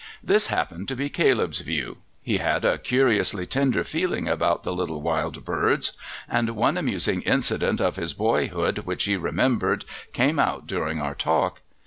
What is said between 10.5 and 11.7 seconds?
during our talk.